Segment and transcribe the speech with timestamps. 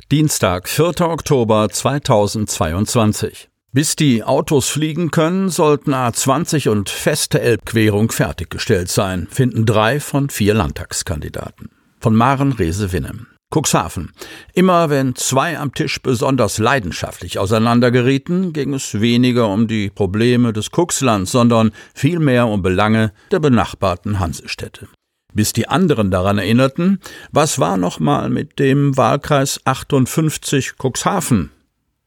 [0.09, 1.01] Dienstag, 4.
[1.01, 3.49] Oktober 2022.
[3.75, 10.29] Bis die Autos fliegen können, sollten A20 und feste Elbquerung fertiggestellt sein, finden drei von
[10.29, 11.67] vier Landtagskandidaten.
[11.99, 13.27] Von Maren Rese-Winnem.
[13.53, 14.13] Cuxhaven.
[14.53, 20.69] Immer wenn zwei am Tisch besonders leidenschaftlich auseinandergerieten, ging es weniger um die Probleme des
[20.71, 24.87] Cuxlands, sondern vielmehr um Belange der benachbarten Hansestädte.
[25.33, 27.01] Bis die anderen daran erinnerten,
[27.33, 31.51] was war nochmal mit dem Wahlkreis 58 Cuxhaven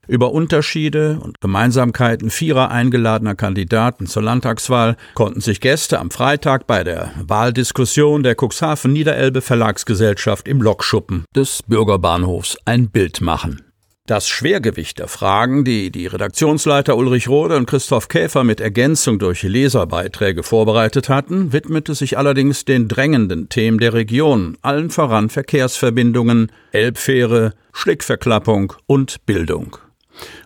[0.09, 6.83] über Unterschiede und Gemeinsamkeiten vierer eingeladener Kandidaten zur Landtagswahl konnten sich Gäste am Freitag bei
[6.83, 13.63] der Wahldiskussion der Cuxhaven Niederelbe Verlagsgesellschaft im Lokschuppen des Bürgerbahnhofs ein Bild machen.
[14.09, 19.43] Das Schwergewicht der Fragen, die die Redaktionsleiter Ulrich Rode und Christoph Käfer mit Ergänzung durch
[19.43, 27.53] Leserbeiträge vorbereitet hatten, widmete sich allerdings den drängenden Themen der Region, allen voran Verkehrsverbindungen, Elbfähre,
[27.75, 29.77] Schlickverklappung und Bildung.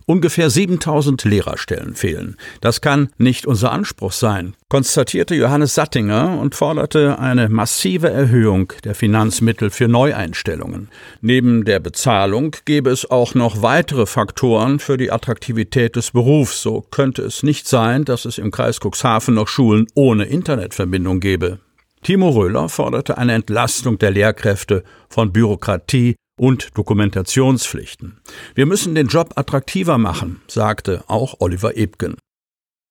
[0.06, 2.36] Ungefähr 7000 Lehrerstellen fehlen.
[2.60, 8.94] Das kann nicht unser Anspruch sein, konstatierte Johannes Sattinger und forderte eine massive Erhöhung der
[8.94, 10.88] Finanzmittel für Neueinstellungen.
[11.20, 16.62] Neben der Bezahlung gäbe es auch noch weitere Faktoren für die Attraktivität des Berufs.
[16.62, 21.58] So könnte es nicht sein, dass es im Kreis Cuxhaven noch Schulen ohne Internetverbindung gäbe.
[22.02, 28.20] Timo Röhler forderte eine Entlastung der Lehrkräfte von Bürokratie und Dokumentationspflichten.
[28.54, 32.16] Wir müssen den Job attraktiver machen, sagte auch Oliver Ebgen.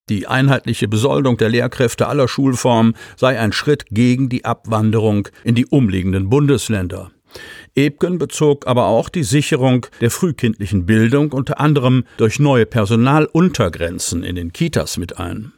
[0.10, 5.66] Die einheitliche Besoldung der Lehrkräfte aller Schulformen sei ein Schritt gegen die Abwanderung in die
[5.66, 7.12] umliegenden Bundesländer.
[7.76, 14.36] Ebgen bezog aber auch die Sicherung der frühkindlichen Bildung unter anderem durch neue Personaluntergrenzen in
[14.36, 15.54] den Kitas mit ein.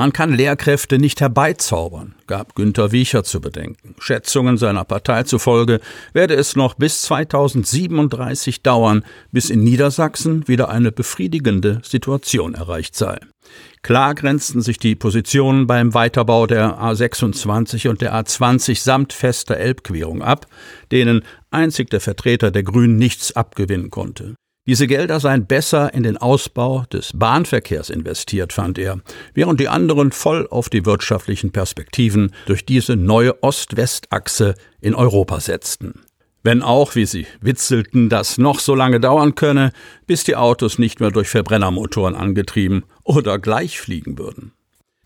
[0.00, 3.94] Man kann Lehrkräfte nicht herbeizaubern, gab Günter Wiecher zu bedenken.
[3.98, 5.78] Schätzungen seiner Partei zufolge
[6.14, 13.20] werde es noch bis 2037 dauern, bis in Niedersachsen wieder eine befriedigende Situation erreicht sei.
[13.82, 20.22] Klar grenzten sich die Positionen beim Weiterbau der A26 und der A20 samt fester Elbquerung
[20.22, 20.46] ab,
[20.92, 24.34] denen einzig der Vertreter der Grünen nichts abgewinnen konnte.
[24.70, 29.00] Diese Gelder seien besser in den Ausbau des Bahnverkehrs investiert, fand er,
[29.34, 36.02] während die anderen voll auf die wirtschaftlichen Perspektiven durch diese neue Ost-West-Achse in Europa setzten.
[36.44, 39.72] Wenn auch, wie sie witzelten, das noch so lange dauern könne,
[40.06, 44.52] bis die Autos nicht mehr durch Verbrennermotoren angetrieben oder gleich fliegen würden.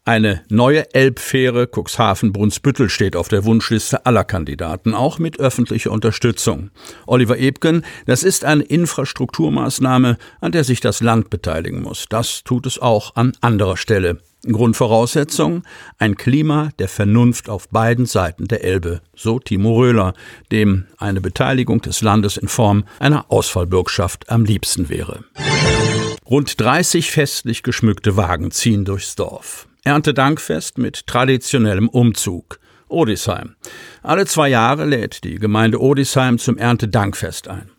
[0.06, 6.68] Eine neue Elbfähre Cuxhaven-Brunsbüttel steht auf der Wunschliste aller Kandidaten, auch mit öffentlicher Unterstützung.
[7.06, 12.04] Oliver Ebken, das ist eine Infrastrukturmaßnahme, an der sich das Land beteiligen muss.
[12.10, 14.20] Das tut es auch an anderer Stelle.
[14.46, 15.62] Grundvoraussetzung
[15.96, 20.12] ein Klima der Vernunft auf beiden Seiten der Elbe, so Timo Röhler,
[20.52, 25.24] dem eine Beteiligung des Landes in Form einer Ausfallbürgschaft am liebsten wäre.
[26.28, 29.66] Rund 30 festlich geschmückte Wagen ziehen durchs Dorf.
[29.84, 32.58] Erntedankfest mit traditionellem Umzug.
[32.88, 33.54] Odisheim.
[34.02, 37.70] Alle zwei Jahre lädt die Gemeinde Odisheim zum Erntedankfest ein.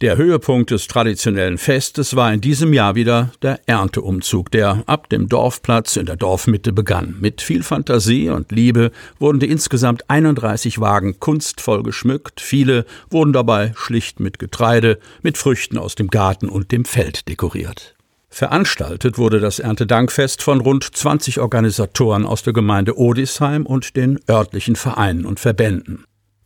[0.00, 5.28] Der Höhepunkt des traditionellen Festes war in diesem Jahr wieder der Ernteumzug, der ab dem
[5.28, 7.16] Dorfplatz in der Dorfmitte begann.
[7.20, 12.40] Mit viel Fantasie und Liebe wurden die insgesamt 31 Wagen kunstvoll geschmückt.
[12.40, 17.94] Viele wurden dabei schlicht mit Getreide, mit Früchten aus dem Garten und dem Feld dekoriert.
[18.34, 24.74] Veranstaltet wurde das Erntedankfest von rund 20 Organisatoren aus der Gemeinde Odisheim und den örtlichen
[24.74, 26.04] Vereinen und Verbänden.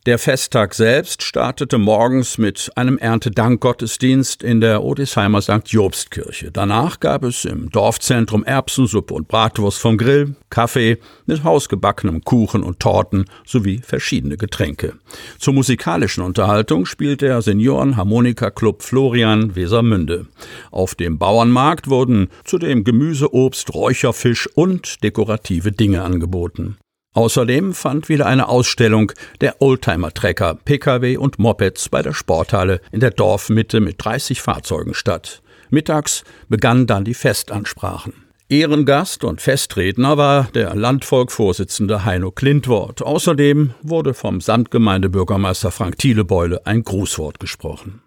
[0.08, 5.66] Der Festtag selbst startete morgens mit einem Erntedankgottesdienst in der Odesheimer St.
[5.66, 6.50] Jobstkirche.
[6.50, 10.96] Danach gab es im Dorfzentrum Erbsensuppe und Bratwurst vom Grill, Kaffee
[11.26, 14.94] mit hausgebackenem Kuchen und Torten sowie verschiedene Getränke.
[15.38, 20.26] Zur musikalischen Unterhaltung spielt der Senioren-Harmonika-Club Florian Wesermünde.
[20.70, 26.78] Auf dem Bauernmarkt wurden zudem Gemüse, Obst, Räucherfisch und dekorative Dinge angeboten.
[27.14, 33.10] Außerdem fand wieder eine Ausstellung der Oldtimer-Trecker, Pkw und Mopeds bei der Sporthalle in der
[33.10, 35.42] Dorfmitte mit 30 Fahrzeugen statt.
[35.70, 38.12] Mittags begannen dann die Festansprachen.
[38.50, 43.02] Ehrengast und Festredner war der Landvolkvorsitzende Heino Klintwort.
[43.02, 48.00] Außerdem wurde vom Samtgemeindebürgermeister Frank Thielebeule ein Grußwort gesprochen.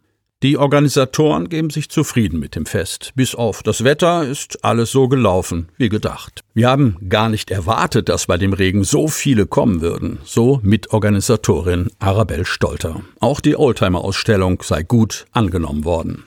[0.44, 3.12] Die Organisatoren geben sich zufrieden mit dem Fest.
[3.14, 6.42] Bis auf das Wetter ist alles so gelaufen wie gedacht.
[6.56, 10.18] Wir haben gar nicht erwartet, dass bei dem Regen so viele kommen würden.
[10.24, 13.02] So Mitorganisatorin Arabelle Stolter.
[13.20, 16.24] Auch die Oldtimer-Ausstellung sei gut angenommen worden.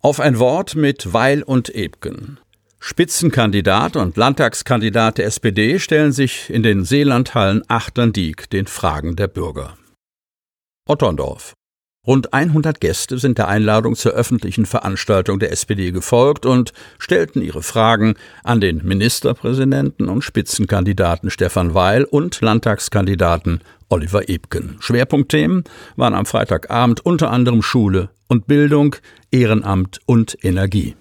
[0.00, 2.38] Auf ein Wort mit Weil und Ebken.
[2.80, 9.76] Spitzenkandidat und Landtagskandidat der SPD stellen sich in den Seelandhallen Achterndiek den Fragen der Bürger.
[10.88, 11.52] Otterndorf.
[12.04, 17.62] Rund 100 Gäste sind der Einladung zur öffentlichen Veranstaltung der SPD gefolgt und stellten ihre
[17.62, 24.78] Fragen an den Ministerpräsidenten und Spitzenkandidaten Stefan Weil und Landtagskandidaten Oliver Ebken.
[24.80, 25.62] Schwerpunktthemen
[25.94, 28.96] waren am Freitagabend unter anderem Schule und Bildung,
[29.30, 30.96] Ehrenamt und Energie.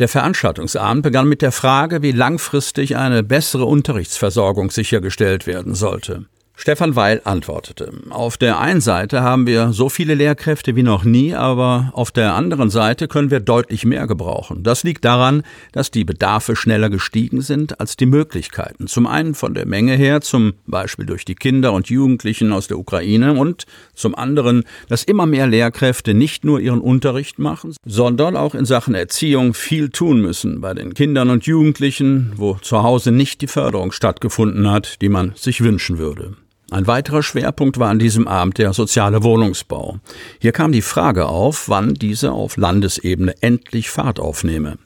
[0.00, 6.26] Der Veranstaltungsabend begann mit der Frage, wie langfristig eine bessere Unterrichtsversorgung sichergestellt werden sollte.
[6.58, 11.34] Stefan Weil antwortete, auf der einen Seite haben wir so viele Lehrkräfte wie noch nie,
[11.34, 14.62] aber auf der anderen Seite können wir deutlich mehr gebrauchen.
[14.62, 15.42] Das liegt daran,
[15.72, 18.86] dass die Bedarfe schneller gestiegen sind als die Möglichkeiten.
[18.86, 22.78] Zum einen von der Menge her, zum Beispiel durch die Kinder und Jugendlichen aus der
[22.78, 28.54] Ukraine und zum anderen, dass immer mehr Lehrkräfte nicht nur ihren Unterricht machen, sondern auch
[28.54, 33.42] in Sachen Erziehung viel tun müssen bei den Kindern und Jugendlichen, wo zu Hause nicht
[33.42, 36.34] die Förderung stattgefunden hat, die man sich wünschen würde.
[36.70, 39.98] Ein weiterer Schwerpunkt war an diesem Abend der soziale Wohnungsbau.
[40.40, 44.78] Hier kam die Frage auf, wann diese auf Landesebene endlich Fahrt aufnehme.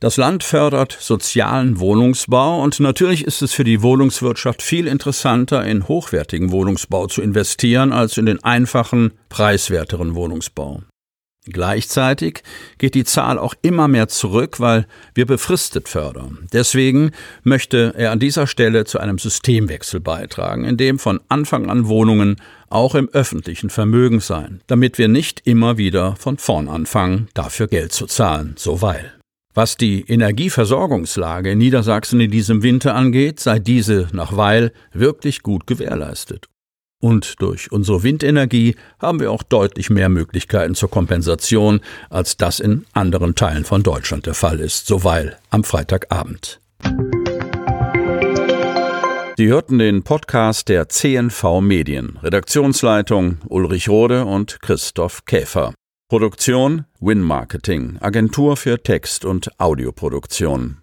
[0.00, 5.88] Das Land fördert sozialen Wohnungsbau und natürlich ist es für die Wohnungswirtschaft viel interessanter, in
[5.88, 10.82] hochwertigen Wohnungsbau zu investieren, als in den einfachen, preiswerteren Wohnungsbau.
[11.50, 12.42] Gleichzeitig
[12.78, 16.48] geht die Zahl auch immer mehr zurück, weil wir befristet fördern.
[16.52, 17.12] Deswegen
[17.42, 22.36] möchte er an dieser Stelle zu einem Systemwechsel beitragen, in dem von Anfang an Wohnungen
[22.70, 27.92] auch im öffentlichen Vermögen sein, damit wir nicht immer wieder von vorn anfangen, dafür Geld
[27.92, 29.12] zu zahlen, so weil.
[29.54, 35.66] Was die Energieversorgungslage in Niedersachsen in diesem Winter angeht, sei diese nach Weil wirklich gut
[35.66, 36.46] gewährleistet.
[37.00, 41.80] Und durch unsere Windenergie haben wir auch deutlich mehr Möglichkeiten zur Kompensation,
[42.10, 46.60] als das in anderen Teilen von Deutschland der Fall ist, so weil am Freitagabend.
[49.36, 52.18] Sie hörten den Podcast der CNV Medien.
[52.20, 55.74] Redaktionsleitung Ulrich Rode und Christoph Käfer.
[56.08, 60.76] Produktion Win Marketing, Agentur für Text- und Audioproduktion.